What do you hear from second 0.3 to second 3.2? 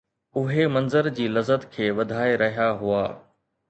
اهي منظر جي لذت کي وڌائي رهيا هئا